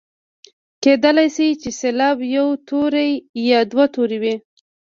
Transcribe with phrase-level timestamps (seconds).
[0.83, 3.11] کیدلای شي چې سېلاب یو توری
[3.49, 4.35] یا دوه توري وي.